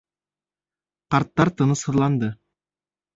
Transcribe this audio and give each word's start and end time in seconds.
Ҡарттар 1.15 1.51
тынысһыҙланды: 1.59 2.31